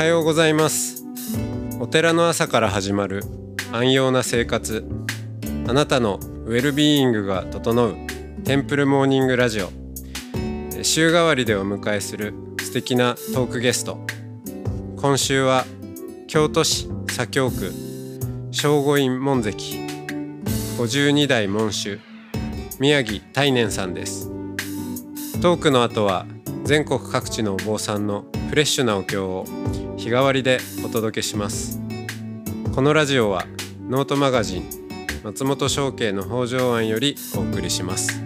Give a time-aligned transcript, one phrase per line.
[0.00, 1.04] はようございます。
[1.78, 3.22] お寺の朝から始まる
[3.70, 4.82] 安養な生活。
[5.68, 7.96] あなたのウェルビーイングが整う
[8.42, 9.68] テンプルモーニングラジオ。
[10.82, 13.98] 週替わりでお迎えする素敵なトークゲスト。
[14.96, 15.66] 今週は
[16.28, 17.70] 京都市左京区
[18.52, 19.50] 正午院門跡
[20.78, 22.00] 52代門主
[22.78, 24.30] 宮城大念さんです。
[25.42, 26.24] トークの後は
[26.64, 29.44] 全国各地のお坊さんのフレッシュなお経を
[30.00, 31.78] 日替わりでお届けします。
[32.74, 33.44] このラジオは
[33.86, 34.64] ノートマガジン
[35.22, 38.18] 松本商家の北条庵よりお送りします。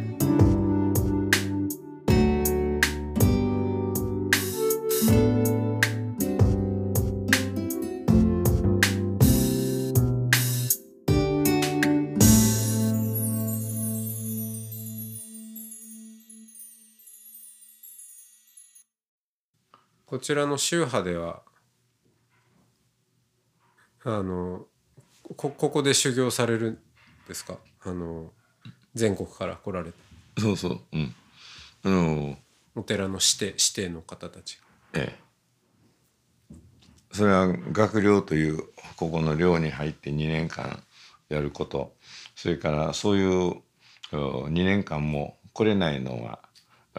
[20.06, 21.42] こちらの宗派では
[24.04, 24.66] あの
[25.36, 26.78] こここで修行されるん
[27.26, 27.58] ですか？
[27.82, 28.30] あの
[28.94, 29.96] 全国から来られて
[30.38, 30.80] そうそう。
[30.92, 31.14] うん。
[31.84, 32.38] あの、
[32.74, 34.58] お寺の指定指定の方たち
[34.94, 36.56] ええ。
[37.12, 38.58] それは学寮という
[38.96, 40.82] ここの寮に入って2年間
[41.28, 41.94] やること
[42.34, 43.62] それからそういう
[44.12, 46.40] 2年間も来れないのは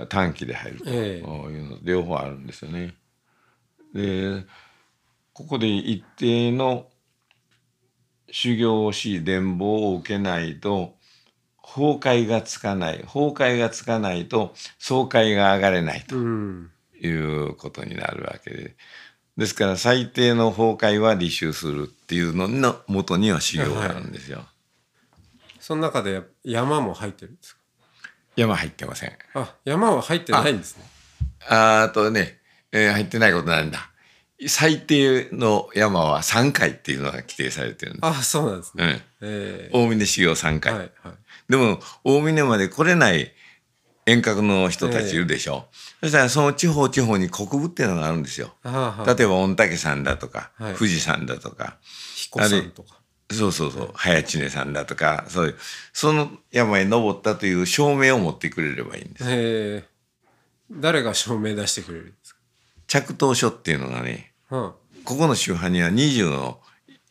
[0.09, 2.93] 短期で入るとええいうの両方あるんですよね。
[3.93, 4.45] で
[5.33, 6.87] ここで一定の
[8.31, 10.95] 修行をし伝法を受けないと
[11.61, 18.75] 崩壊がつかない崩壊がつかないと総会が上がれないとうんいうことになるわけで
[19.37, 24.45] ですから最低の崩壊は履修するっていうのの元には修行があるんですよ。
[25.59, 27.59] その中で山も入ってるんですか？
[28.37, 29.11] 山入ってません。
[29.33, 30.83] あ山は入ってないんですね
[31.49, 32.39] ああとね、
[32.71, 33.89] えー入ってないことなんだ。
[34.47, 38.05] 最低の山は3回っていうのが規定されてるんです。
[38.05, 38.89] あそうなんですね、うん。
[38.89, 39.69] ええ。
[39.73, 40.73] 大峰修行3回。
[40.73, 41.13] はいはい。
[41.49, 43.31] でも大峰まで来れない
[44.05, 45.67] 遠隔の人たちいるでしょ。
[46.01, 48.53] そしたらその地方地方に国部っていうのがあるんですよ。
[48.63, 50.75] あはは例えば御嶽山だとか、はい。
[50.75, 51.77] 富士山だとか、
[52.15, 52.99] 彦さんとか。
[53.31, 55.55] そうそうそう、早知根さんだとか、そういう、
[55.93, 59.23] その山へ登ったという証明を持ってくれればいいんです。
[59.27, 59.89] ええ。
[60.69, 62.13] 誰が証明出してくれる？
[62.95, 64.73] 着到書っていうのがね、うん
[65.03, 66.59] ここの宗派には20の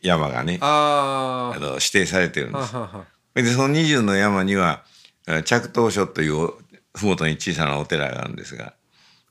[0.01, 2.75] 山がね、ああの指定されてるんです。
[2.75, 4.83] あはははで、その20の山には、
[5.27, 6.49] え着到書という
[6.93, 8.73] ふもとに小さなお寺があるんですが、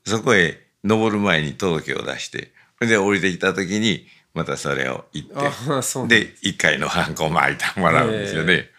[0.03, 8.69] そこへ登る前に届けを出して、それで降りてきた時に、またそれを言って、で、一回のハンコを巻いてもらうんですよね。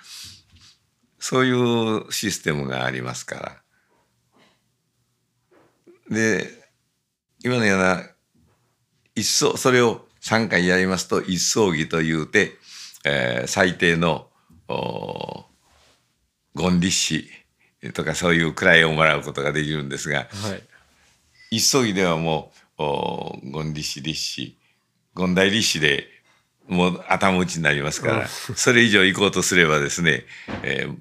[1.21, 3.63] そういうシステムがありますから。
[6.11, 6.66] で、
[7.47, 8.03] 今のような、
[9.15, 12.55] 一層、それを3回やりますと、一層儀というて、
[13.05, 14.27] えー最低の、
[14.67, 15.45] お
[16.59, 17.31] 権利士
[17.95, 20.63] とかそういう位をもらうことができるんですが、はい。
[21.53, 24.59] 一層儀ではもう、お権利士、立士、
[25.17, 26.09] 権大立士で
[26.67, 30.25] もう頭打ちになりますから、それ以上行こうとすればですね、
[30.65, 30.97] えー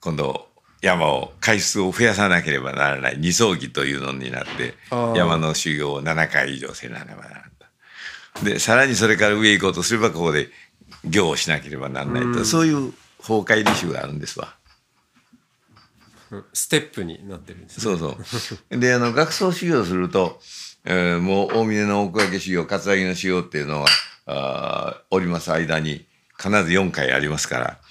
[0.00, 0.47] 今度
[0.80, 4.74] 山を回数を増やさなければならない二層儀というのになって
[5.16, 7.42] 山の修行を7回以上せなければならない
[8.38, 8.44] と。
[8.44, 10.50] でさらにそれから上行こうとすればここで
[11.04, 14.54] 行をしなければならないと、そういう崩壊履修があるんですわ。
[16.30, 18.78] うんステップになってるんですねそうそう。
[18.78, 20.38] で、あの、学僧修行すると、
[20.84, 23.86] えーもう大峰の奥掛け修行、葛城の修行っていうのは、
[24.26, 26.06] あーおります間に
[26.36, 27.87] 必ず4回ありますから、えー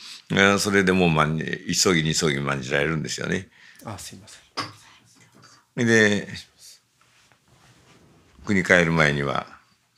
[0.60, 3.48] それでもう、まん、急ぎに急ぎまんじられるんですよね。
[3.86, 5.88] あすいません。
[5.88, 6.28] で、
[8.46, 9.48] 国帰る前には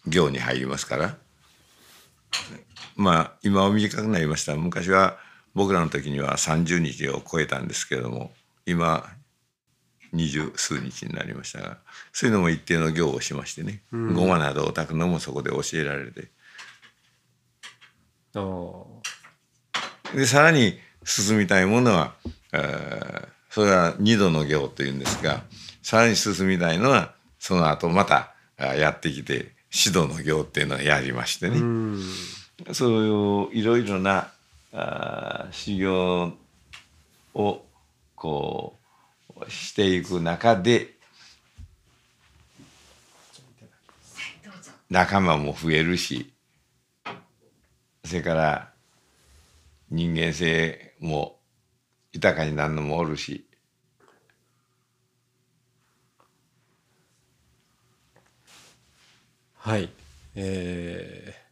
[0.06, 1.18] 行に入りますから、
[2.95, 4.56] まあ、今は短くなりました。
[4.56, 5.18] 昔は
[5.56, 8.31] 僕らの時には30日を超えたんですけれども、
[8.65, 9.09] 今、
[10.12, 11.77] 二十数日になりましたが、
[12.12, 16.30] そういうのも一定の行をしましてね、ごまなどを炊くのもそこで教えられて、
[18.36, 18.99] あー
[20.15, 22.13] でさらに進みたいものは、
[22.53, 25.41] えーそれは二度の行というんですが
[25.81, 32.03] さらに進みたいのはその後またあやってきて指導の行っていうのをやりましてね、うん。
[32.73, 34.29] そういういろいろな
[34.71, 36.33] あー修行
[37.33, 37.62] を
[38.15, 38.75] こ
[39.47, 40.94] うしていく中で
[44.89, 46.31] 仲間も増えるし
[48.05, 48.69] それから
[49.91, 51.39] 人間性も
[52.12, 53.45] 豊かになるのもおるし。
[59.56, 59.89] はい、
[60.36, 61.50] えー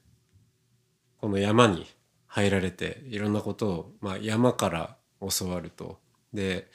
[1.20, 1.86] この山に
[2.28, 6.00] 入られていろんなことを、まあ、山から教わると。
[6.34, 6.68] で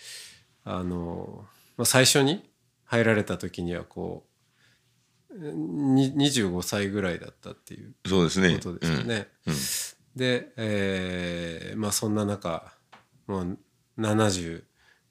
[0.64, 1.44] あの、
[1.76, 2.50] まあ、最初に
[2.84, 4.26] 入られた時にはこ
[5.30, 8.54] うに25歳ぐらいだったっていうそうですね。
[8.56, 9.28] ことですよね。
[9.46, 9.52] うん。
[9.52, 9.58] うん
[10.16, 12.72] で、えーまあそんな中
[13.26, 13.58] もう
[13.98, 14.62] 70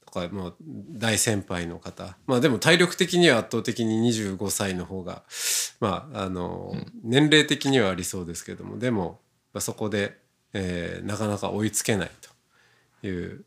[0.06, 0.56] とかもう
[0.92, 2.18] 大先輩の方。
[2.28, 5.24] まあでも体力的には圧倒的に25歳の方が
[5.80, 8.78] まああの、年齢的にはありそうですけども。
[8.78, 9.20] でも、
[9.54, 10.20] まあ、そこで、
[10.54, 12.12] えーなかなか追いつけない
[13.02, 13.44] という、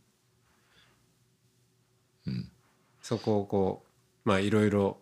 [3.03, 3.85] そこをこ
[4.25, 4.99] うまあいろいろ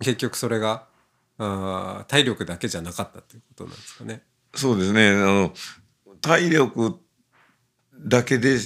[0.00, 0.86] 結局それが
[1.38, 4.22] あー体力だけじゃなかったということなんですかね。
[4.54, 5.08] そうですね。
[5.08, 5.54] あの
[6.20, 6.98] 体力
[7.98, 8.58] だけで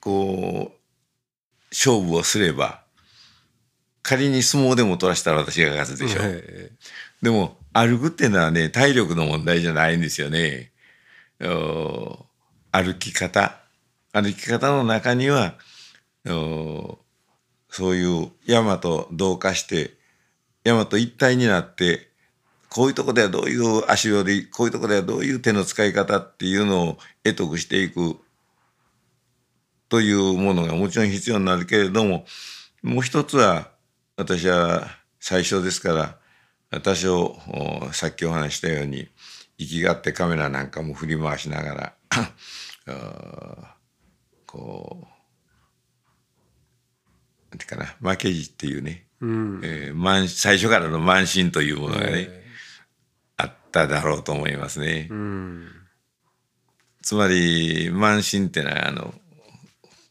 [0.00, 0.78] こう
[1.70, 2.82] 勝負をすれば
[4.02, 6.20] 仮に相撲でも取らせたら私が勝つでしょ。
[6.22, 6.72] え
[7.22, 10.72] でも歩くっていうのはね体力の問題じゃないんですよね。
[11.40, 12.26] お
[12.70, 13.58] 歩き方
[14.12, 15.54] 歩き方の中には
[16.28, 16.98] お
[17.68, 19.96] そういう山と同化して
[20.62, 22.11] 山と一体になって
[22.72, 28.16] こういうとこではどういう足取りこういうとこではどういう手の使い方っていうのを得得していく
[29.90, 32.24] というものがもちろん必要になるけれども
[32.82, 33.68] もう一つは
[34.16, 34.88] 私は
[35.20, 36.18] 最初ですか
[36.72, 39.06] ら多少おさっきお話ししたように
[39.58, 42.32] 生きがってカメラなんかも振り回しながら
[44.46, 45.12] こう
[47.50, 49.60] なんていうかな負けじっていうね、うん。
[49.62, 52.41] えー慢最初からの慢心というものがね、
[53.80, 55.08] っただろうと思いますね。
[55.10, 55.68] うん
[57.02, 59.12] つまり慢心ってのはあの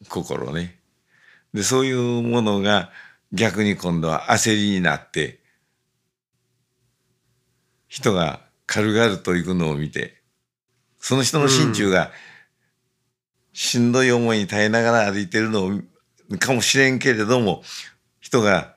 [0.09, 0.77] 心ね。
[1.53, 2.91] でそういうものが
[3.31, 5.39] 逆に今度は焦りになって
[7.87, 10.21] 人が軽々と行くのを見て
[10.99, 12.11] その人の心中が
[13.53, 15.81] しんどい思いに耐えながら歩いてるの
[16.39, 17.63] かもしれんけれども
[18.19, 18.75] 人が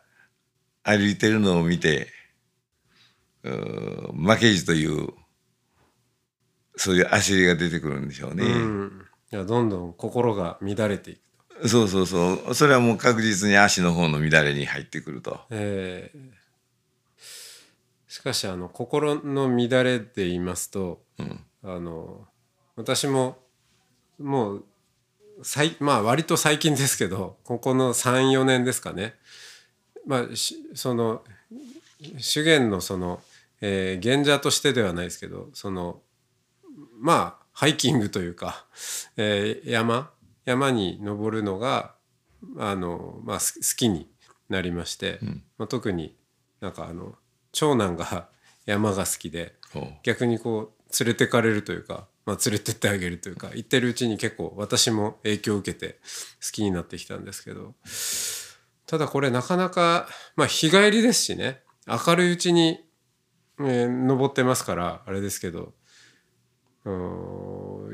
[0.83, 2.09] 歩いてるのを見て
[3.51, 5.09] 負けじという
[6.77, 8.45] そういう焦りが出てくるんでしょうね。
[8.45, 11.21] うんいやどんどん心が乱れていく
[11.63, 11.69] と。
[11.69, 12.55] そうそうそう。
[12.55, 15.41] それはもう確実に足の方の乱れに入ってくると。
[15.51, 16.45] えー
[18.15, 21.03] しかしあの心の乱れで言いますと、
[21.65, 22.29] あの
[22.77, 23.39] 私も
[24.21, 24.65] もう
[25.43, 29.17] 最まあ割と最近ですけどここの34年ですかね
[30.07, 31.25] まあしその
[32.19, 33.21] 修験のその、
[33.67, 36.03] えー賢者としてではないですけどその
[36.99, 38.67] まあハイキングというか、
[39.17, 40.11] えー山
[40.45, 41.95] 山に登るのが
[42.59, 44.11] あの、まあ、す好きに
[44.51, 45.19] なりまして、
[45.57, 46.15] まあ、特に
[46.61, 47.15] なんかあの
[47.53, 48.29] 長男が
[48.67, 49.55] 山が好きで
[50.03, 55.95] 逆にこう連れてかれるというか、まあ、連れてってあげるというか行ってるうちに結構私も影響を受けて
[56.43, 57.75] 好きになってきたんですけど
[58.87, 62.84] ただこれなかなか、まあ、日帰りですしね明るいうちに、
[63.61, 65.73] えー登ってますからあれですけど。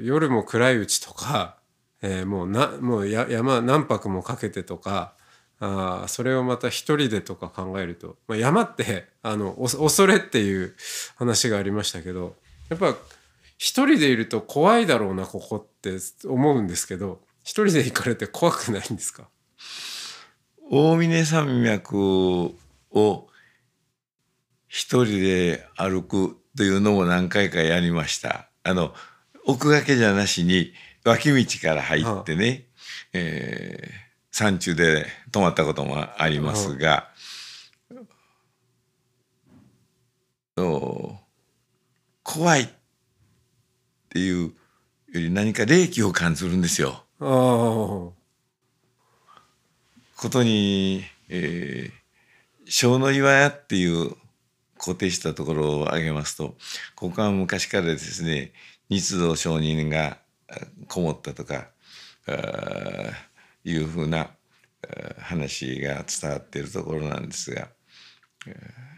[0.01, 1.59] 夜も暗いうちとか、
[2.03, 5.15] えーもうなもうや山何泊もかけてとか
[5.61, 10.75] あそれをまた一人でとか考えると、まあ、山ってあのお恐れっていう
[11.17, 12.35] 話がありましたけど
[12.69, 12.97] やっぱ
[13.59, 19.29] 一人でいると怖いだろうなここって思うんですけど一人で行かれて怖くないんですか？
[20.69, 22.03] 大峰山脈
[22.91, 23.29] を
[24.73, 28.49] 一人で歩くというのも何回かやりました。
[28.63, 28.95] あの
[29.45, 30.73] 奥掛けじゃなしに
[31.05, 32.67] 脇道から入ってね、
[33.13, 37.09] えー山中で泊まったこともありますが、
[40.57, 41.17] お
[42.23, 42.69] 怖いっ
[44.09, 44.53] ていうよ
[45.15, 47.03] り何か霊気を感じるんですよ。
[47.19, 48.13] ああこ
[50.31, 52.01] とに、えー
[52.73, 54.15] 小の岩屋っていう
[54.81, 56.57] 固定したところを挙げますと
[56.95, 58.53] ここは昔からですね
[58.89, 60.19] 日蔵上人が
[60.49, 60.55] あ
[60.89, 61.69] こもったとか
[63.65, 64.31] いうふうな
[65.19, 67.69] 話が伝わっているところなんですが、
[68.47, 68.91] えー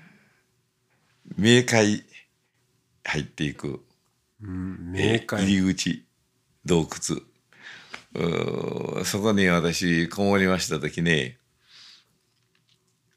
[1.38, 2.04] 冥界
[3.04, 3.80] 入っていく
[5.38, 6.04] 入り口
[6.64, 9.04] 洞窟。
[9.04, 11.38] そこに私こもりました時ね、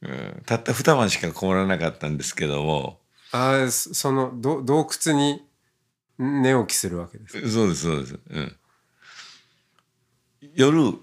[0.07, 0.43] うん。
[0.45, 2.99] たった二晩しかこもらなかったんですけども。
[3.31, 5.43] ああそそのど洞窟に
[6.17, 8.55] 寝起きするわけですそうですそうです、うん、
[10.55, 10.93] 夜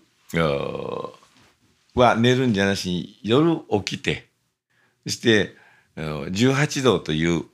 [1.94, 4.28] は寝るんじゃなしに夜起きて
[5.04, 5.54] そして
[5.96, 7.44] 18道という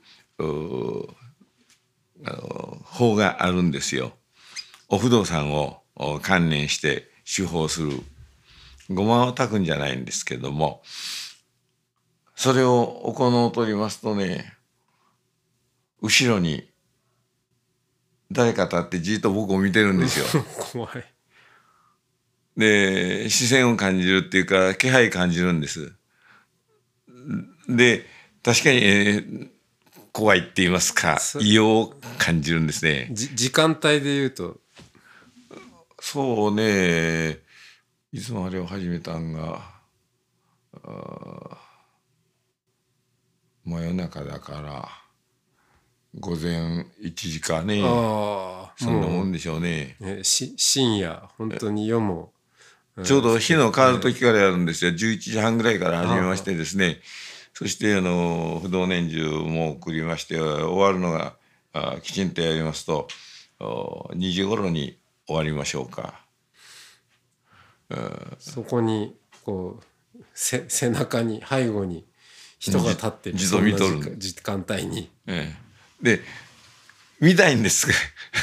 [2.83, 4.13] 法があるんですよ。
[4.87, 5.81] お不動産を
[6.21, 7.91] 関連して手法する。
[8.89, 10.81] ごまを炊くんじゃないんですけども
[12.39, 14.53] それを行うとりますとね
[16.01, 16.69] 後ろに
[18.31, 20.45] 誰か立ってじっと僕を見てるんですよ。
[20.71, 21.03] 怖い。
[22.55, 25.91] で視線を感じるっていうか気配感じるんです。
[27.67, 28.05] で
[28.41, 29.49] 確かに、えー、
[30.13, 33.09] 怖いって言いますか異様を感じるんですね。
[33.11, 34.61] 時間帯で言うと
[35.99, 37.39] そうね
[38.13, 39.77] いつもあれを始めたんが
[43.69, 44.89] 真夜中だから
[46.19, 47.81] 午前1時かね。
[48.77, 49.95] そんなもんでしょうね。
[49.99, 51.29] ねし深夜。
[51.37, 52.33] 本当に夜も。
[53.03, 54.91] ちょうど日の変わる時からやるんですよ。
[54.91, 56.99] 11時半ぐらいから始めましてですね。
[57.53, 61.35] そしてあの不動年中も送りまして終わるのが
[61.73, 63.07] あきちんとやりますと
[63.59, 64.97] 2時頃に
[65.27, 66.25] 終わりましょうか。
[68.39, 72.08] そこにこうせ背中に背後に
[72.59, 75.09] 人が立ってる見とる時間帯に。
[75.25, 75.55] え
[76.01, 76.21] え、で
[77.19, 77.87] 見たいんです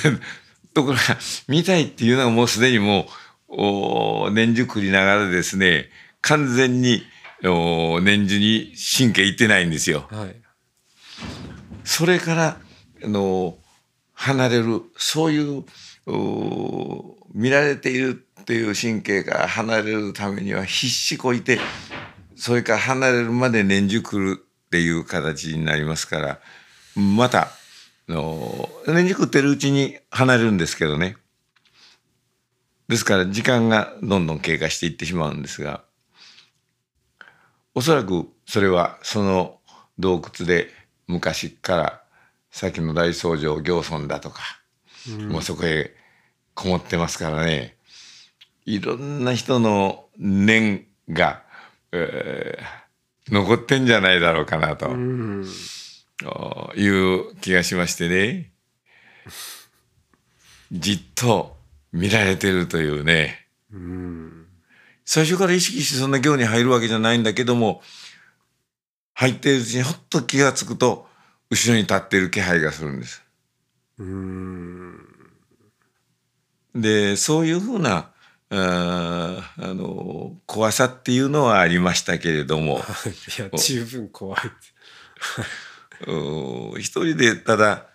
[0.75, 1.18] ところが
[1.49, 3.08] 見たいっていうのはもうすでにも
[3.49, 3.54] う
[4.28, 7.02] お年中繰りながらですね完全に
[7.44, 10.06] お年中に神経いってないんですよ。
[10.11, 10.37] はい、
[11.85, 12.61] それから
[13.04, 13.56] あの
[14.14, 15.64] 離れるそういう
[17.32, 21.58] 見られているっていう神経から離れるためには必死こいて
[22.37, 26.38] それから離れるまで年中来るっていう形になりますから
[26.95, 27.49] また
[28.09, 31.16] の年中食ってるうちに離れるんですけどね。
[32.88, 35.83] ですから時間がどんどん経過していってしまうんですが
[37.75, 39.59] おそらくそれはその
[39.99, 40.69] 洞窟で
[41.09, 42.02] 昔から
[42.50, 44.40] さっきの大僧正行村だとか、
[45.11, 45.95] うん、もうそこへ
[46.55, 47.76] こもってますからね。
[48.64, 51.46] いろんな人の念が、えー、
[53.28, 55.45] 残ってんじゃないだろうかなと、うん、
[56.76, 58.52] いう気がしましてね。
[60.73, 61.57] じっと
[61.93, 63.47] 見られてるというね。
[63.73, 64.47] うん。
[65.05, 67.83] 最初から意識してそんな行に入るわけじゃないんだけども、
[69.14, 71.09] 入っているうちにほっと気がつくと、
[71.49, 73.23] 後ろに立っている気配がするんです。
[73.99, 74.99] うん。
[76.75, 78.11] で、そういうふうな、
[78.50, 82.79] ああの、怖さっていうのはありましたけれども。
[83.38, 84.41] いや、十分怖い。
[86.79, 87.87] 一人で、ただ、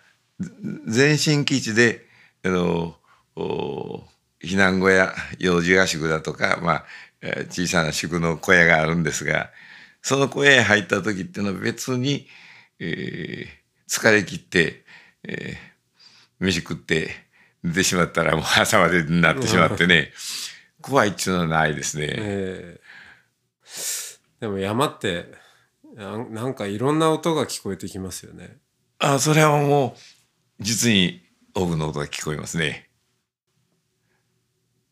[0.86, 2.06] 全身基地で、
[2.42, 2.96] あの、
[4.42, 6.84] 避難小屋幼児合宿だとか、まあ、
[7.48, 9.50] 小さな宿の小屋があるんですが
[10.02, 12.26] その小屋へ入った時っていうのは別に、
[12.80, 14.84] えー、疲れ切って、
[15.22, 17.10] えー、飯食って
[17.62, 20.12] 寝てしまったらもう朝までになってしまってね
[20.80, 22.08] 怖いっていうのはないですね。
[22.10, 25.26] えー、でも山って
[25.96, 28.58] なんかいろんな音が聞こえてきますよね。
[28.98, 29.94] あそれはも
[30.60, 31.22] う実に
[31.54, 32.88] 多くの音が聞こえますね。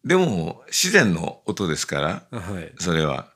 [0.05, 2.01] でも自然の音ですか
[2.31, 3.33] ら、はい、それは。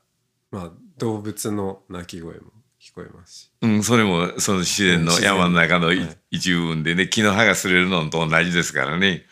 [0.51, 2.54] まあ動物の鳴き声も聞
[2.95, 3.51] こえますし。
[3.61, 9.23] うん、それもその自然の山の中の、はい、一部分でね木の葉が擦れるのと同じですからね。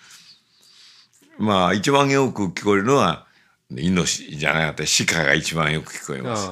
[1.39, 3.25] まあ一番よく聞こえるのは
[3.71, 6.51] イノシじゃなかった鹿が一番よく聞こえます。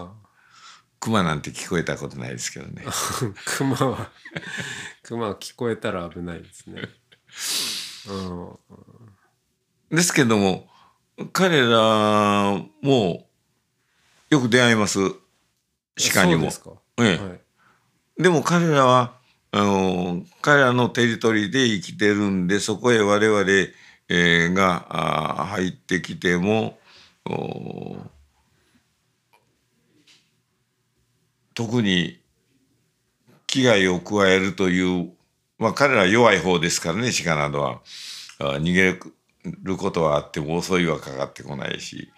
[1.01, 2.86] 熊なんて聞こえたことないですけどね。
[3.46, 4.10] 熊は
[5.03, 6.84] 熊は聞こえたら危ないですね。
[8.08, 10.70] うん、ですけども
[11.34, 13.27] 彼らも
[14.30, 15.00] よく出会います
[16.13, 16.50] 鹿にも。
[17.00, 19.14] ええ、はい、でも彼らは
[19.52, 23.42] あの彼らのテリトリーで生きてるんでそこへ我々、
[24.10, 26.78] えー、があ入ってきても
[31.54, 32.20] 特に
[33.48, 35.12] 危害を加えるという、
[35.60, 37.82] まあ、彼ら弱い方ですからね鹿などは
[38.40, 38.98] 逃げ
[39.64, 42.12] ることはあっても襲いはかかってこないし。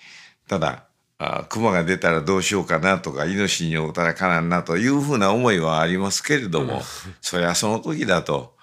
[0.48, 6.82] ただあ熊が出たらどうしようかなとかイノシシに会ったらかなんなというふうな思いはありますけれども、
[7.22, 8.56] そりゃその時だと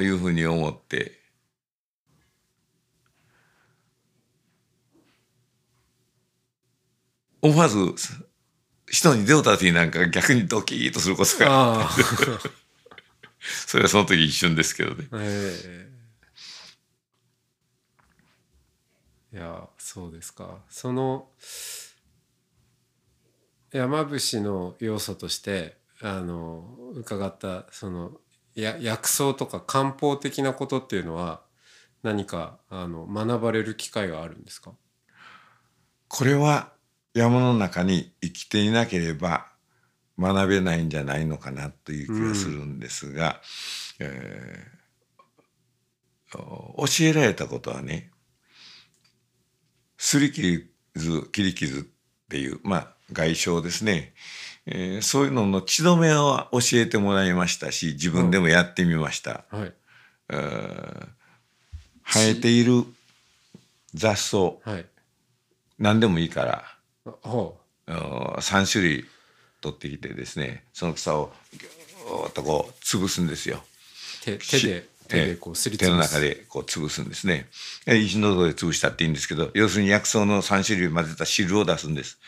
[0.00, 1.18] いうふうに思って。
[7.42, 7.78] 思わず
[8.90, 11.88] 人に出た時なんか逆にドキッとすることが
[13.66, 15.08] それはその時一瞬ですけどね。
[15.12, 15.90] えー
[19.32, 20.58] いやそうですか。
[20.68, 21.30] その
[23.72, 28.12] 山伏の要素としてあの伺ったその
[28.54, 31.42] や薬草とか漢方的なことっていうのは
[32.04, 34.74] 何かあの学ばれる機会があるんですか？
[36.06, 36.72] これは
[37.12, 39.48] 山の中に生きていなければ
[40.16, 43.40] 学べないんじゃないのかなという気がするんですが、
[43.98, 48.12] うん、えー、教えられたことはね
[50.02, 51.82] すり切り傷切り傷っ
[52.30, 54.14] ていうまあ外傷ですね、
[54.64, 59.44] えー、そういうのの血止めを教えてもらいましたし自分でもやってみました。
[59.50, 59.74] はい、
[62.06, 62.84] 生えている
[63.92, 64.86] 雑草、はい、
[65.78, 66.64] 何でもいいから
[67.22, 69.04] 3種類
[69.60, 73.62] 取ってきてですねその草をギューッとこう潰すんですよ。
[74.24, 77.48] 手手で手でこうすり手の中でこう潰すんですね。
[77.86, 82.18] 石のどで潰したっていいんですけど要するに薬草の3種類混ぜた汁を出すんです。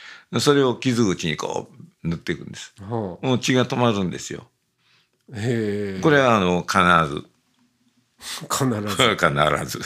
[0.41, 1.69] それを傷口にこ
[2.05, 2.75] う塗っていくんです。
[2.81, 4.49] もう血が止まるんですよ。
[5.35, 6.79] へこれはあの必
[7.15, 7.25] ず。
[8.51, 9.17] 必ず。
[9.17, 9.81] 必ず。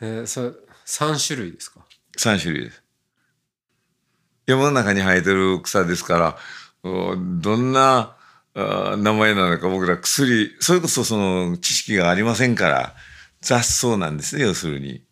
[0.02, 0.54] えー、そ
[0.86, 1.80] 3種類ですか
[2.18, 2.82] ？3種類です。
[4.46, 6.38] 山の中に生えてる草ですから
[6.82, 8.16] どんな
[8.54, 12.94] 名前なのか僕ら薬それこそその知識がありませんから
[13.40, 15.02] 雑草なんですね要するに。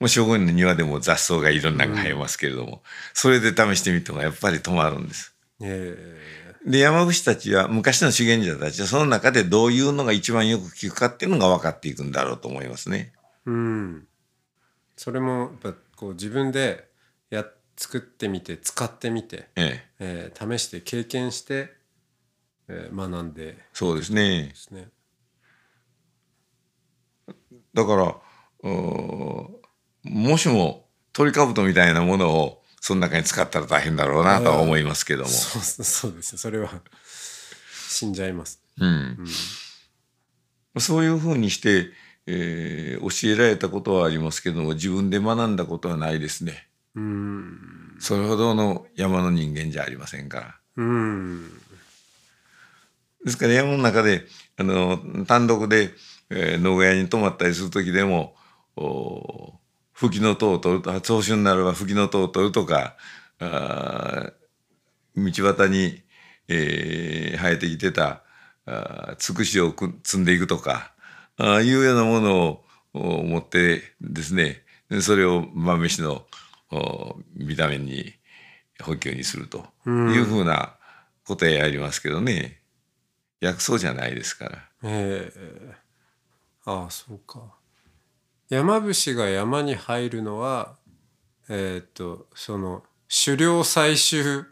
[0.00, 2.78] もう将軍の庭でも雑草がいろんなのが生えますけれども、うん、
[3.14, 5.34] それで試してみてもやっぱり止まるんです。
[6.64, 13.12] で山伏たちは昔の修験者たちはその中でどういうのが一番よく効くかっていうのが分かっていくんだろうと思いますね。
[13.44, 14.06] うん、
[14.96, 16.88] それもやっぱこう自分で
[17.30, 17.44] や
[17.76, 21.74] 作ってみて使ってみて、えええー、試して経験して、
[22.68, 24.52] えー、学んでそうですね。
[27.74, 28.16] だから
[28.62, 35.28] もしもトリカブトみたいなものをその中に使ったら大変だろうなとは思いますけども。
[35.28, 36.70] そうそうですそれは
[37.88, 38.62] 死んじゃいます。
[38.78, 39.18] うん、
[40.74, 41.90] うん、そういうふうにして
[42.30, 46.68] えー、教えられたことはありますけども自分で学んだことはないですね。
[46.94, 50.58] うんそれほどの山の人間じゃありませんから。
[50.76, 51.50] うん
[53.28, 54.24] ですから山の中で
[54.56, 55.90] あの単独で、
[56.30, 58.34] えー、野小屋に泊まったりする時でも
[59.92, 62.96] 吹きの塔を取ると聴衆になれば吹きの塔を取るとか
[63.38, 64.32] あ
[65.14, 66.00] 道端に、
[66.48, 68.22] えー、生えてきてた
[69.18, 70.92] つくしを積んでいくとか
[71.36, 72.60] あいうようなもの
[72.94, 74.62] を持ってですね
[75.00, 76.24] それを晩飯の
[77.36, 78.14] ビタミンに
[78.82, 80.74] 補給にするというふうな
[81.26, 82.57] ことやりますけどね。
[83.40, 84.68] 薬草じゃないですから。
[84.82, 87.56] ええー、ああそうか。
[88.48, 90.76] 山伏が山に入るのは
[91.48, 92.82] えっ、とその
[93.24, 94.44] 狩猟採集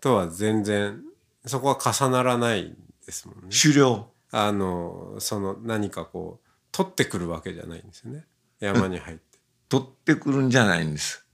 [0.00, 1.02] とは全然
[1.44, 3.42] そこは重ならないですもんね。
[3.50, 4.10] 狩猟？
[4.32, 8.24] あのその何かこう取ってくるわけじゃないんですよね
[8.60, 9.38] 山に入って。
[9.68, 11.26] 取ってくるんじゃないんです。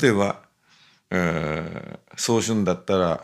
[0.00, 0.42] 例えば、
[1.10, 3.22] えー、早春だったら、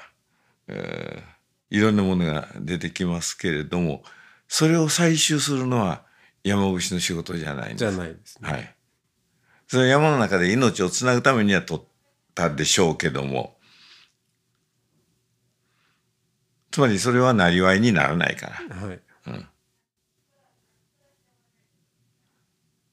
[0.66, 1.37] えー、
[1.70, 4.02] いろんなものが出てきますけれども
[4.48, 6.02] それを採集するのは
[6.42, 7.78] 山伏の仕事じゃないんです。
[7.78, 8.50] じゃないですね。
[8.50, 8.74] はい。
[9.66, 11.84] それ山の中で命をつなぐためには取っ
[12.34, 13.58] たでしょうけども
[16.70, 18.76] つまりそれはなりわいにならないから。
[18.76, 19.00] はい。
[19.26, 19.48] うん。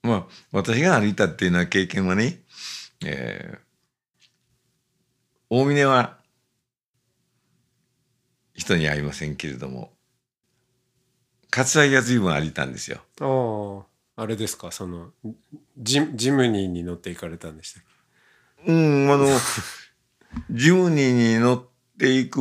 [0.04, 2.40] まあ私が歩いたっていうのは経験はね、
[3.06, 3.60] えー、
[5.50, 6.18] 大峰は
[8.56, 9.92] 人に会いませんけれども
[11.52, 13.00] 葛城が随分歩いたんですよ。
[13.22, 13.86] あ
[14.18, 14.72] ああれですか？
[14.72, 15.12] その
[15.78, 17.84] ジジムニーに乗って行かれたんでしたっ
[18.66, 18.72] け？
[18.72, 19.28] うんあの
[20.52, 21.64] ジムニーに乗っ
[21.98, 22.40] ていく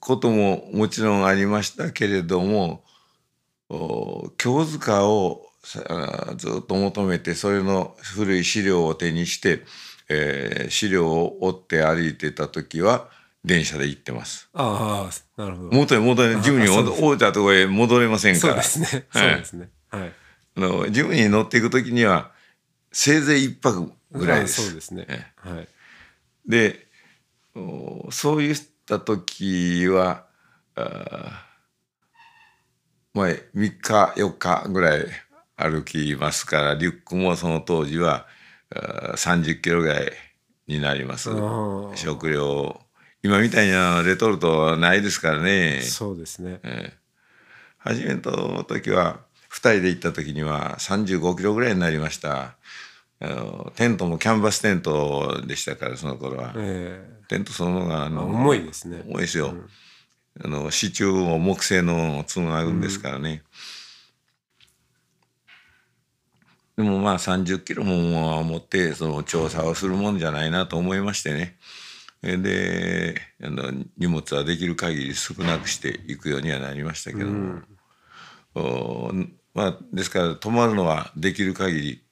[0.00, 2.84] ことももちろんありましたけれども
[4.38, 9.64] 京塚をずっと求めてそれの古い資料を手にして、
[10.08, 13.10] えー、資料を追って歩いてた時は
[13.48, 14.48] 電車で行ってます。
[14.52, 15.70] ああなるほど。
[15.72, 18.62] 元に戻れジムに降りたところへ戻れませんから。
[18.62, 19.06] そうですね。
[19.10, 19.70] そうですね。
[19.88, 20.12] はい。
[20.56, 22.30] あのジムに乗っていく時には
[22.92, 24.62] せいぜい一泊ぐらいです。
[24.62, 25.32] そうですね。
[25.36, 25.68] はい。
[26.46, 26.86] で
[28.10, 28.56] そういっ
[28.86, 30.26] た時は
[30.76, 31.46] あ
[33.14, 35.06] まあ3日4日ぐらい
[35.56, 38.26] 歩きますからリュックもその当時は
[38.70, 40.12] 30キロぐらい
[40.66, 41.30] になります
[41.96, 42.80] 食料
[43.22, 45.80] 今みたいなレトルトないですからね。
[45.82, 46.98] そうですね、えー、
[47.78, 52.56] 初めの時は2人で行った時には35キロぐらいになりました。
[53.20, 59.02] あのテントもキャンバステントでしたからその頃は、えテントそのものがあの重いですね。
[59.06, 59.54] 重いですよ、
[60.40, 63.42] あの支柱を木製のつなぐんですからね、
[66.76, 71.56] でもまあ30キロも持ってその調査をするもんじゃないなと思いましてね
[72.22, 77.60] であの荷物はできる限り少なくしていくようにはなりましたけども、
[78.54, 79.12] お
[79.54, 82.02] まあですから泊まるのはできる限り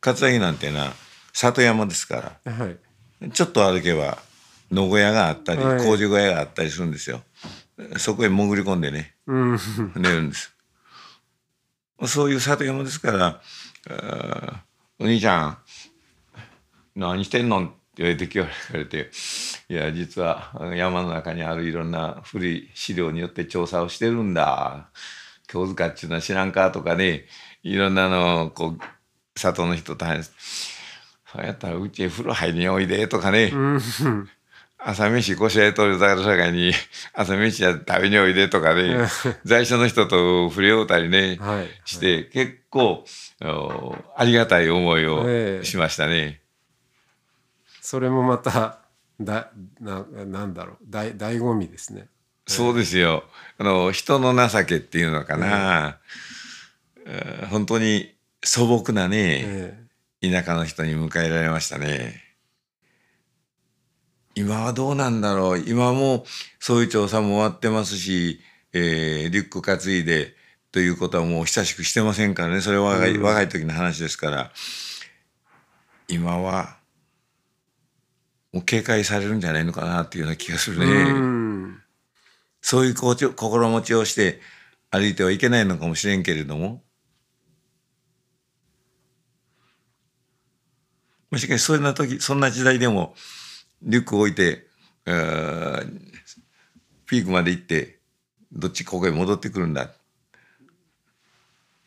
[0.00, 0.92] 桂木なんてな
[1.32, 4.18] 里山ですからはいちょっと歩けば
[4.70, 7.22] 野小屋があったりはい工事小屋があったりするんですよ。
[7.96, 9.58] そこへ潜り込んでねうん
[9.94, 10.52] 寝るんです。
[12.06, 13.40] そういう里山ですから
[13.88, 14.56] 「あー
[14.98, 15.58] お兄ちゃん
[16.96, 19.10] 何してんの?」言われて聞かれて
[19.68, 24.88] 「いや実は山の中にあるいろんな古い資料によって調査をしてるんだ。
[25.48, 27.26] 京塚っていうのは知らんか?」とかね
[27.62, 30.78] いろんなのこう里の人と話す
[31.32, 33.80] そうやったらうちへ風呂入りにおいで」とかね、うん
[34.80, 36.72] 朝飯こしらえとるから社会に
[37.12, 39.08] 朝飯や食べにおいでとかね
[39.44, 43.04] 在所の人と触れ合うたりね、はいして結構
[43.42, 46.40] おありがたい思いをええしましたね。
[47.90, 48.80] それもまた
[49.18, 50.76] だななんだろう。
[50.90, 52.08] だい醍醐味ですね。
[52.46, 53.24] そうですよ。
[53.56, 55.98] あの人の情けっていうのかな、
[57.06, 59.40] えー本当に素朴なね、
[60.20, 60.30] え。
[60.30, 62.22] 田舎の人に迎えられましたね。
[64.34, 65.58] 今はどうなんだろう。
[65.58, 66.26] 今も
[66.60, 68.38] そういう調査も終わってますし、
[68.74, 70.34] えーリュック担いで
[70.72, 72.60] ということはもう久しくしてませんからね。
[72.60, 73.22] それは若い,、うん。
[73.22, 74.52] 若い時の話ですから。
[76.06, 76.77] 今は
[78.52, 80.92] もう警戒されるんじゃないのかなっていうような気がするえね。
[81.10, 81.82] うん。
[82.60, 84.40] そういう心持ちをして
[84.90, 86.82] 歩いてはいけないのかもしれんけれども。
[91.30, 93.14] もしかしそんな時そんな時代でも
[93.82, 94.66] リュックを置いて
[97.06, 97.98] ピークまで行って
[98.50, 99.90] どっちここへ戻ってくるんだ。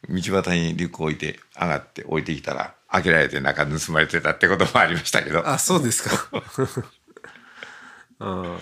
[0.07, 6.29] 道端にリュックを置いて上がって置いてきたら開けられて中盗まれてたってこともありましたけどあそうですか
[8.19, 8.57] あー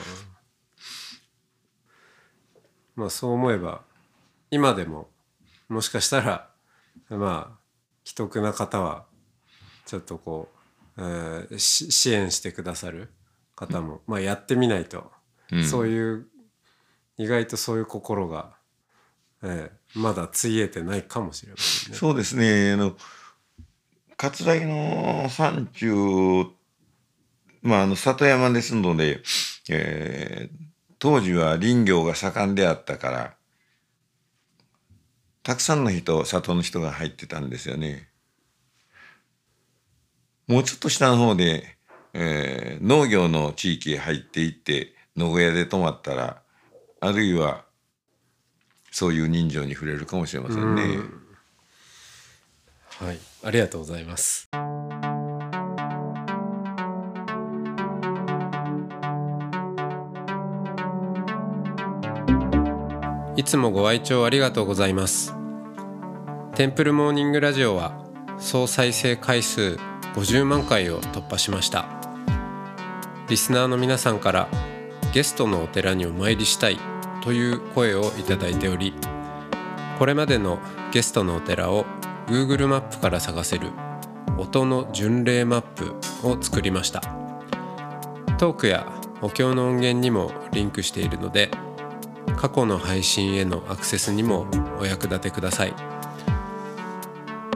[2.96, 3.82] まあそう思えば
[4.52, 5.10] 今でも
[5.68, 6.50] もしかしたら
[7.10, 7.60] まあ
[8.04, 9.06] 既得な方は
[9.86, 10.50] ちょっとこ
[10.98, 13.10] う、えーし支援してくださる
[13.56, 15.12] 方も、まあやってみないと、
[15.52, 16.28] うんそういう
[17.18, 18.56] 意外とそういう心が、
[19.42, 21.98] えーまだついえてないかもしれませんね。
[21.98, 22.74] そうですね。
[22.74, 22.96] あの、
[24.22, 26.52] 葛城の山中、
[27.62, 29.22] まあ、あの、里山ですので、
[29.70, 30.70] えー
[31.02, 33.36] 当時は林業が盛んであったから、
[35.44, 38.10] たくさんの人、里の人が入ってたんですよね。
[40.48, 41.78] もうちょっと下の方で、
[42.12, 46.42] えー農業の地域へ入っていって、野小屋で泊まったら、
[47.00, 47.64] あるいは、
[48.92, 51.00] そういう人情に触れるかもしれませんね。
[53.00, 54.50] はい、ありがとうございます。
[63.36, 65.34] いつもご愛聴ありがとうございます。
[66.56, 67.98] テンプルモーニングラジオは
[68.38, 69.78] 総再生回数
[70.16, 71.88] 50万回を突破しました。
[73.30, 74.50] リスナーの皆さんから
[75.14, 76.78] ゲストのお寺にお参りしたい
[77.24, 78.94] という声をいただいており、
[79.98, 80.60] これまでの
[80.92, 81.86] ゲストのお寺を
[82.30, 83.72] Google マップから探せる
[84.38, 85.96] 音の巡礼マップ
[86.28, 87.02] を作りました。
[88.38, 88.86] トークや
[89.22, 91.50] お経の音源にもリンクしているので
[92.38, 94.46] 過去の配信へのアクセスにも
[94.80, 95.74] お役立てください。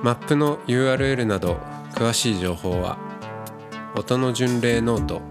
[0.01, 1.57] マップの URL など
[1.93, 2.97] 詳しい情報は
[3.95, 5.21] 音の巡礼ノート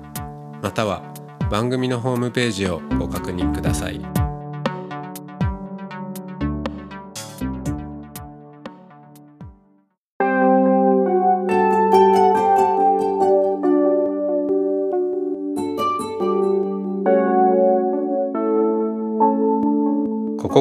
[0.63, 1.03] または
[1.51, 4.22] 番組のホームページをご確認ください。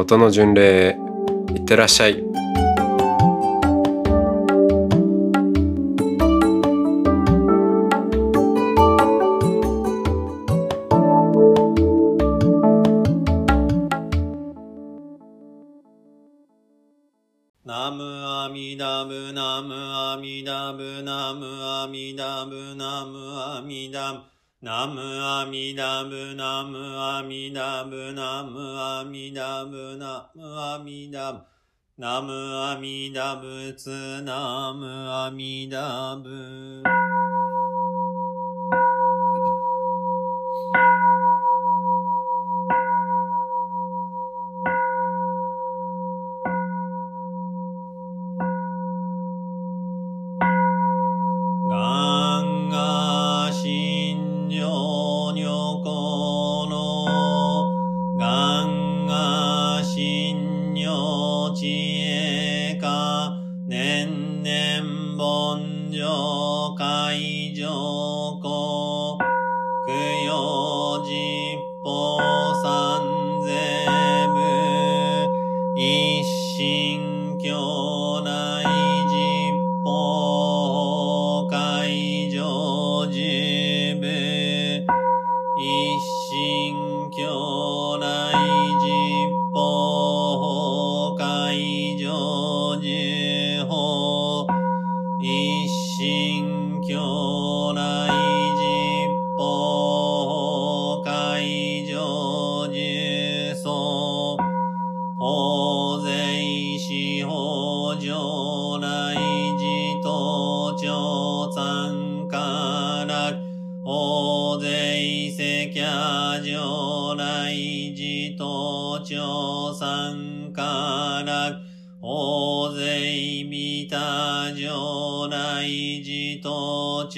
[0.00, 0.98] 音の巡礼へ
[1.54, 2.24] いってらっしゃい。
[17.66, 31.38] ナムアミダブナムアミダブナムアミダブナムアミダブナムアミダブナムアミダブナムアミダブナムアミダブ
[31.96, 32.30] ナム
[32.62, 36.82] アミダブツナムアミダブ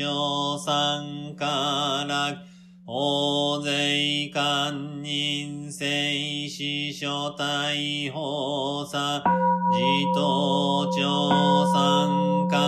[0.03, 2.37] 等長参加楽
[2.85, 7.73] 大勢官人聖死書大
[8.11, 9.23] 法さ
[9.71, 9.79] 自
[10.13, 12.59] 党長参加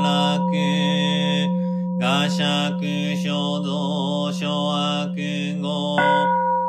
[0.00, 0.50] 楽
[2.00, 5.14] 画釈所蔵所悪
[5.60, 5.96] 語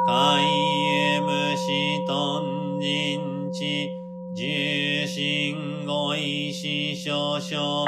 [0.06, 3.89] 海へ無視頓人知
[4.36, 5.56] 重心
[5.88, 7.86] 語意思少々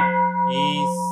[0.52, 1.05] 一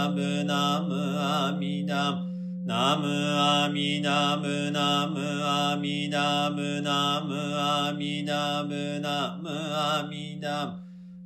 [0.00, 2.20] ミダブナムアミダブ
[2.64, 10.72] ナムアミダブナムアミダブナムアミダブナムアミダブ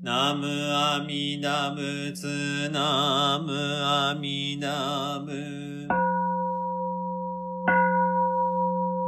[0.02, 5.86] ナムアミダブツナムアミダブ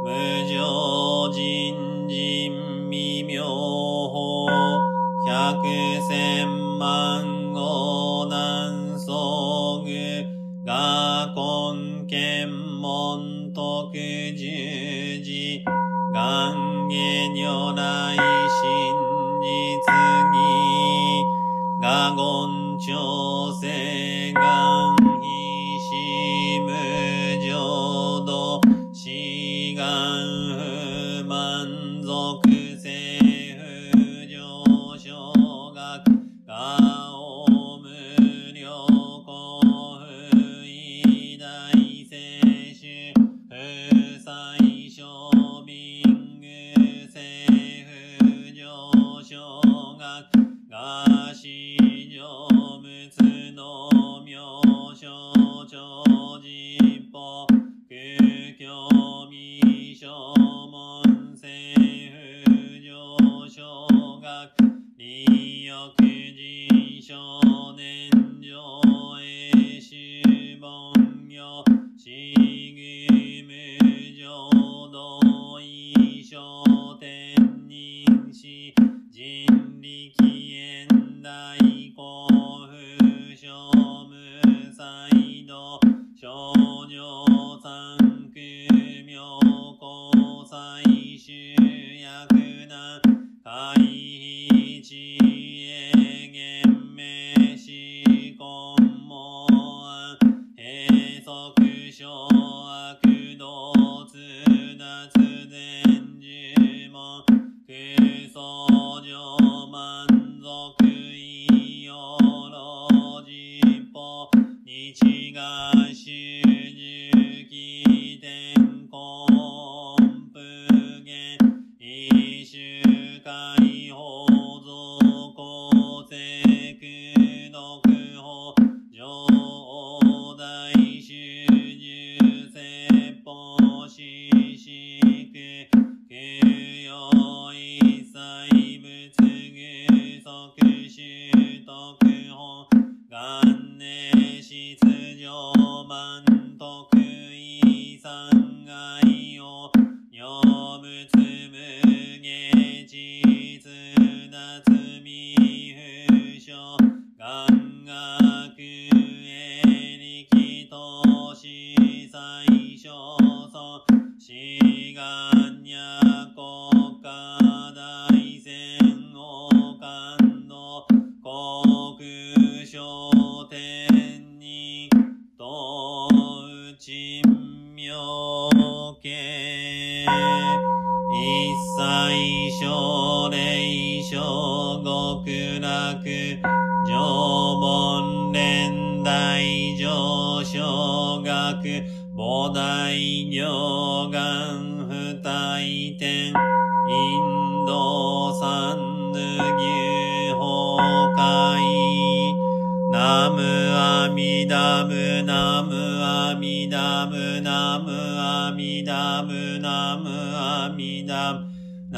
[0.03, 4.47] 無常人人未妙法。
[5.27, 5.61] 百
[6.07, 8.76] 千万語難
[10.77, 15.63] が根検門徳十字。
[16.13, 18.21] 願下如来真
[19.41, 19.45] 実
[20.33, 20.37] 義
[21.81, 21.85] 我
[22.15, 23.36] 言長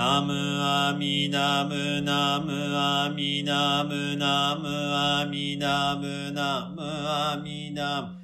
[0.09, 8.17] ナムアミダムナムアミダムナムアミダムナムアミダム。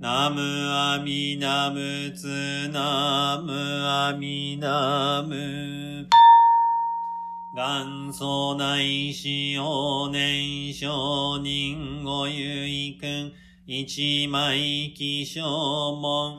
[0.00, 6.08] ナムアミダムツナムアミダム。
[7.54, 13.32] 元祖内使用年少人ご遺君
[13.64, 16.36] 一枚気象門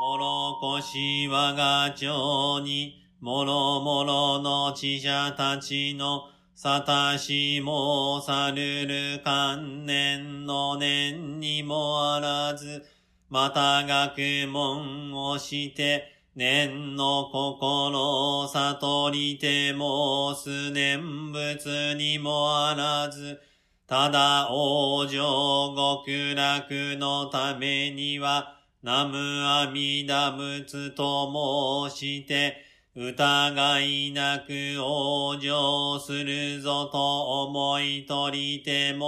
[0.00, 3.03] もろこし我が町に。
[3.24, 12.84] もろもろの知者たちのさたしもさるる観念の念にもあらず、
[13.30, 16.04] また学問をして、
[16.36, 23.40] 念の心を悟りてもす念仏にもあらず、
[23.86, 32.63] ただ往生極楽のためには、ナムアミダ仏と申して、
[32.96, 38.98] 疑いなく往生するぞと思い取りて申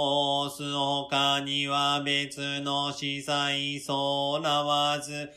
[0.53, 5.29] す他には別の司祭そうらわず、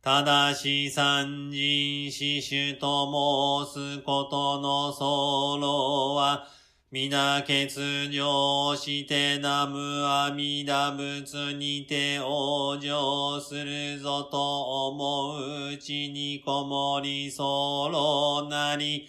[0.00, 6.46] ただし三人死守と申すことの僧は、
[6.90, 7.68] 皆欠
[8.10, 19.06] 如してナムアミダ仏にて往生するぞと思ううちにこもり候なり、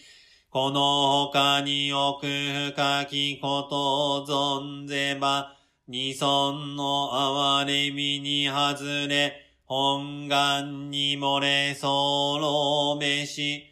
[0.50, 5.56] この他に奥深きことを存ぜば、
[5.88, 13.68] 二尊の哀れみに外れ、本願に漏れ候べし、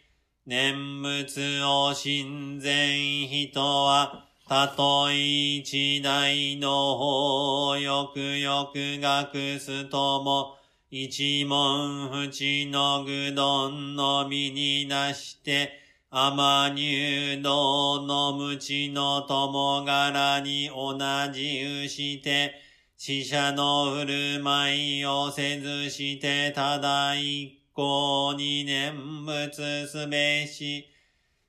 [0.48, 10.56] 念仏を親善人は、たとえ一代の法をよくよく学すとも、
[10.90, 20.98] 一文淵の具丼の身になして、甘入道の無知の友柄に同
[21.34, 22.54] じうして、
[22.96, 24.06] 死者の振
[24.38, 30.88] る舞いをせずして、ただ一向に念仏すべし、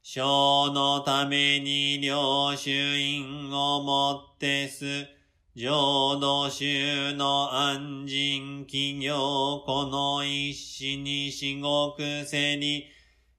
[0.03, 5.07] 小のために領主院をもってす、
[5.57, 9.17] 浄土宗の安心企業
[9.65, 12.85] この一子に至極せに、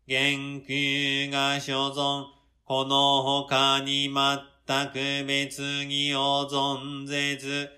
[0.07, 2.25] 元空が所存、
[2.65, 7.69] この他に全く別義を存ぜず、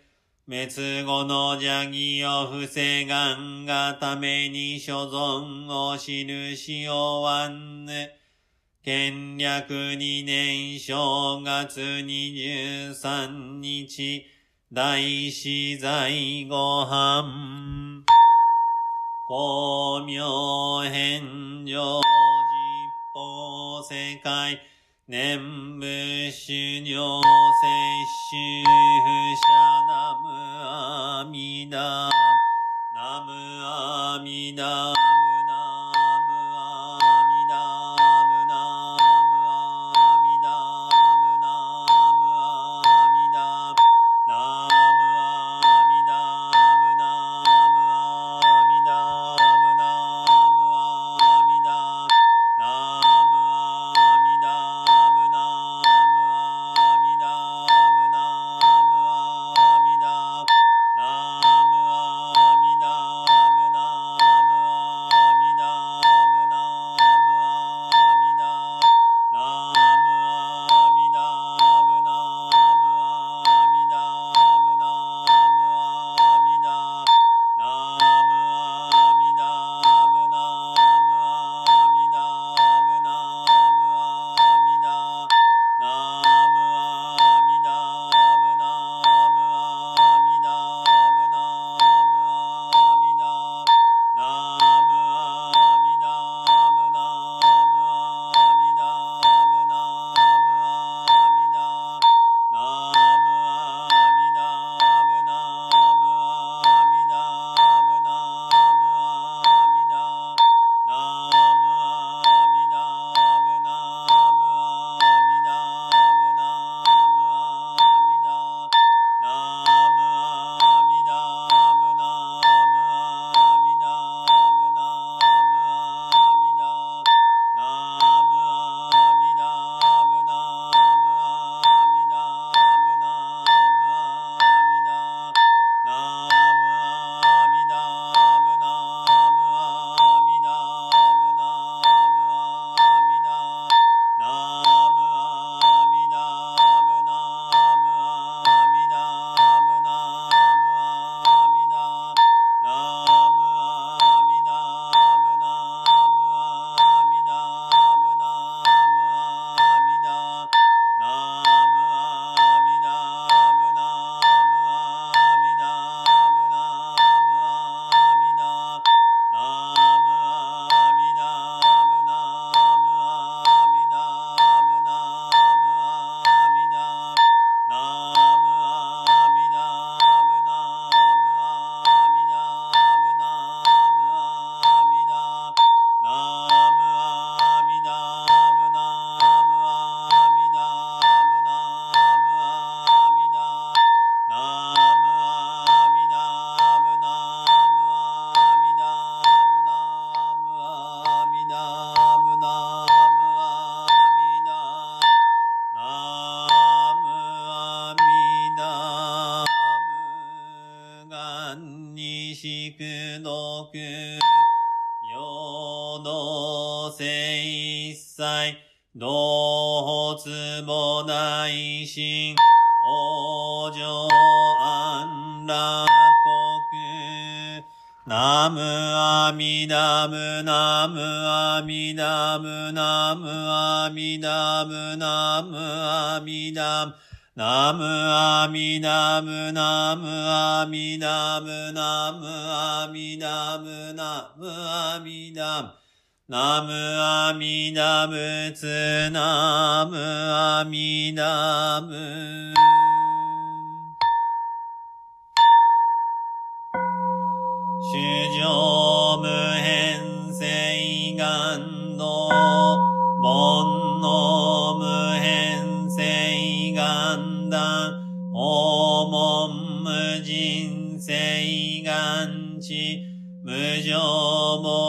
[0.51, 7.93] 滅後の邪義を防がんがために所存を印をわんぬ。
[8.83, 14.25] 権略二年正月二十三日、
[14.73, 18.03] 大死罪ご飯。
[19.29, 22.03] 光明返上実
[23.13, 24.59] 法世界、
[25.11, 25.37] 念
[25.77, 27.25] 仏修行摂
[28.29, 29.41] 取不捨
[29.85, 32.09] ナムアミダ
[32.95, 35.40] ナムアミダム。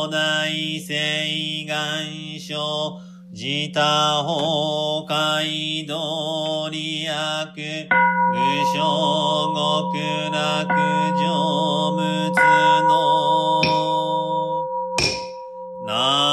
[0.09, 0.49] 大
[0.81, 3.01] 誓願書、
[3.33, 8.39] 自他崩壊道理悪、具
[8.75, 10.69] 象極楽
[11.21, 11.93] 常
[12.33, 12.37] つ
[12.89, 13.63] の、
[15.87, 16.32] な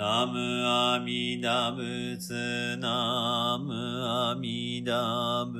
[0.00, 5.59] ナムアミダムナムアミダム